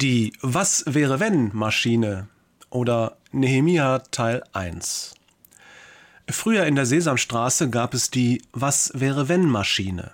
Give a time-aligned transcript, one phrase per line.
[0.00, 2.28] Die Was wäre wenn Maschine
[2.70, 5.16] oder Nehemia Teil 1.
[6.30, 10.12] Früher in der Sesamstraße gab es die Was wäre wenn Maschine.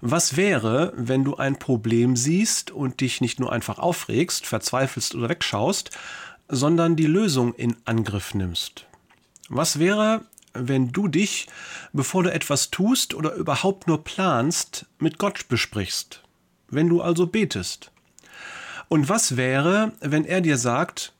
[0.00, 5.28] Was wäre, wenn du ein Problem siehst und dich nicht nur einfach aufregst, verzweifelst oder
[5.28, 5.96] wegschaust,
[6.48, 8.86] sondern die Lösung in Angriff nimmst?
[9.48, 10.22] Was wäre,
[10.54, 11.46] wenn du dich,
[11.92, 16.24] bevor du etwas tust oder überhaupt nur planst, mit Gott besprichst?
[16.68, 17.92] Wenn du also betest?
[18.88, 21.12] Und was wäre, wenn er dir sagt,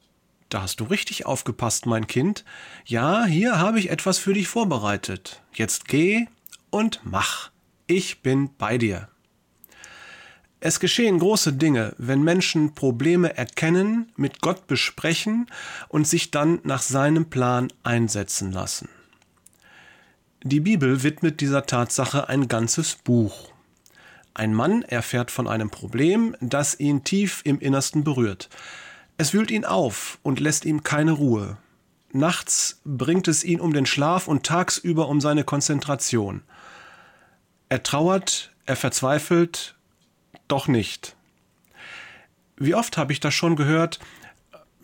[0.49, 2.45] da hast du richtig aufgepasst, mein Kind,
[2.87, 5.43] ja, hier habe ich etwas für dich vorbereitet.
[5.53, 6.27] Jetzt geh
[6.71, 7.51] und mach.
[7.87, 9.09] Ich bin bei dir.
[10.61, 15.47] Es geschehen große Dinge, wenn Menschen Probleme erkennen, mit Gott besprechen
[15.89, 18.89] und sich dann nach seinem Plan einsetzen lassen.
[20.43, 23.53] Die Bibel widmet dieser Tatsache ein ganzes Buch.
[24.35, 28.49] Ein Mann erfährt von einem Problem, das ihn tief im Innersten berührt.
[29.17, 31.57] Es wühlt ihn auf und lässt ihm keine Ruhe.
[32.13, 36.43] Nachts bringt es ihn um den Schlaf und tagsüber um seine Konzentration.
[37.69, 39.75] Er trauert, er verzweifelt,
[40.47, 41.17] doch nicht.
[42.57, 43.99] Wie oft habe ich das schon gehört,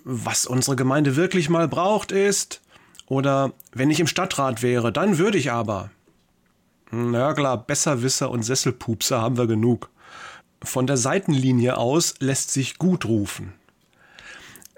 [0.05, 2.61] was unsere Gemeinde wirklich mal braucht ist,
[3.07, 5.91] oder wenn ich im Stadtrat wäre, dann würde ich aber.
[6.95, 9.91] Klar, Besserwisser und Sesselpupser haben wir genug.
[10.63, 13.53] Von der Seitenlinie aus lässt sich gut rufen.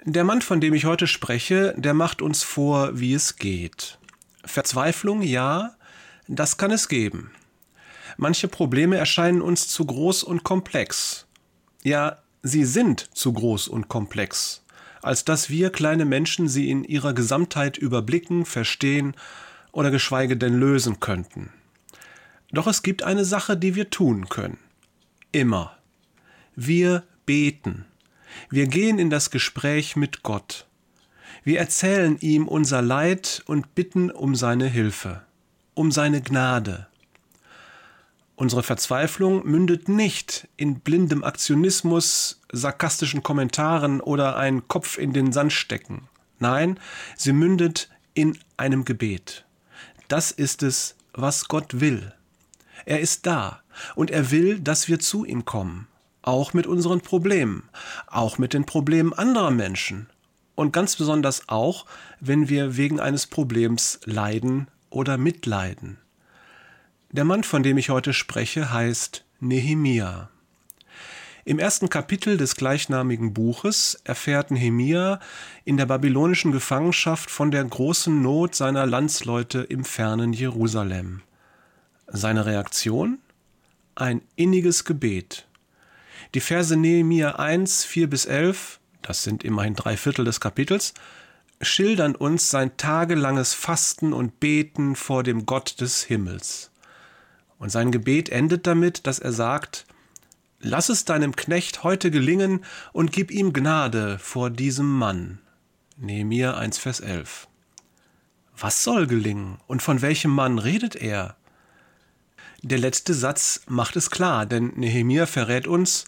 [0.05, 3.99] Der Mann, von dem ich heute spreche, der macht uns vor, wie es geht.
[4.45, 5.75] Verzweiflung, ja,
[6.29, 7.33] das kann es geben.
[8.17, 11.27] Manche Probleme erscheinen uns zu groß und komplex.
[11.83, 14.65] Ja, sie sind zu groß und komplex,
[15.03, 19.15] als dass wir kleine Menschen sie in ihrer Gesamtheit überblicken, verstehen
[19.73, 21.53] oder geschweige denn lösen könnten.
[22.53, 24.59] Doch es gibt eine Sache, die wir tun können.
[25.33, 25.77] Immer.
[26.55, 27.85] Wir beten.
[28.51, 30.67] Wir gehen in das Gespräch mit Gott.
[31.45, 35.23] Wir erzählen ihm unser Leid und bitten um seine Hilfe,
[35.75, 36.87] um seine Gnade.
[38.37, 45.53] Unsere Verzweiflung mündet nicht in blindem Aktionismus, sarkastischen Kommentaren oder ein Kopf in den Sand
[45.55, 46.09] stecken.
[46.39, 46.79] Nein,
[47.17, 49.47] sie mündet in einem Gebet.
[50.09, 52.13] Das ist es, was Gott will.
[52.87, 53.61] Er ist da
[53.97, 55.89] und er will, dass wir zu ihm kommen,
[56.23, 57.69] auch mit unseren Problemen,
[58.07, 60.09] auch mit den Problemen anderer Menschen
[60.55, 61.85] und ganz besonders auch,
[62.21, 65.99] wenn wir wegen eines Problems leiden oder mitleiden.
[67.11, 70.31] Der Mann, von dem ich heute spreche, heißt Nehemia.
[71.45, 75.19] Im ersten Kapitel des gleichnamigen Buches erfährt Nehemia
[75.65, 81.23] in der babylonischen Gefangenschaft von der großen Not seiner Landsleute im fernen Jerusalem.
[82.09, 83.19] Seine Reaktion?
[83.97, 85.47] Ein inniges Gebet.
[86.35, 90.95] Die Verse Nehemia 1, 4 bis 11, das sind immerhin drei Viertel des Kapitels,
[91.61, 96.71] schildern uns sein tagelanges Fasten und Beten vor dem Gott des Himmels.
[97.59, 99.87] Und sein Gebet endet damit, dass er sagt,
[100.61, 105.39] Lass es deinem Knecht heute gelingen und gib ihm Gnade vor diesem Mann.
[105.97, 107.47] Nehemia 1, Vers 11.
[108.57, 111.37] Was soll gelingen und von welchem Mann redet er?
[112.69, 116.05] Der letzte Satz macht es klar, denn Nehemia verrät uns,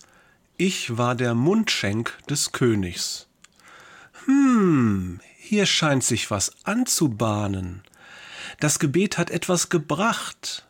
[0.56, 3.28] ich war der Mundschenk des Königs.
[4.24, 7.84] Hm, hier scheint sich was anzubahnen.
[8.58, 10.66] Das Gebet hat etwas gebracht.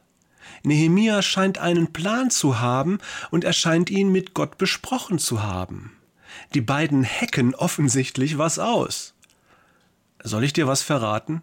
[0.62, 2.98] Nehemia scheint einen Plan zu haben
[3.30, 5.96] und er scheint ihn mit Gott besprochen zu haben.
[6.52, 9.14] Die beiden hacken offensichtlich was aus.
[10.22, 11.40] Soll ich dir was verraten?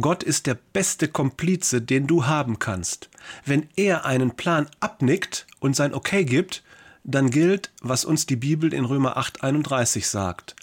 [0.00, 3.10] Gott ist der beste Komplize, den du haben kannst.
[3.44, 6.62] Wenn er einen Plan abnickt und sein Okay gibt,
[7.04, 10.56] dann gilt, was uns die Bibel in Römer 8:31 sagt.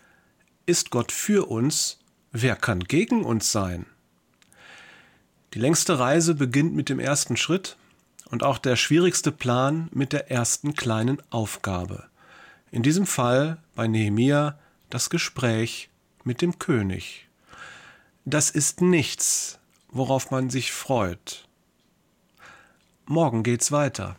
[0.66, 2.00] Ist Gott für uns,
[2.32, 3.86] wer kann gegen uns sein?
[5.54, 7.78] Die längste Reise beginnt mit dem ersten Schritt
[8.30, 12.06] und auch der schwierigste Plan mit der ersten kleinen Aufgabe.
[12.70, 15.90] In diesem Fall bei Nehemia das Gespräch
[16.24, 17.27] mit dem König
[18.28, 19.58] das ist nichts,
[19.88, 21.48] worauf man sich freut.
[23.06, 24.18] Morgen geht's weiter.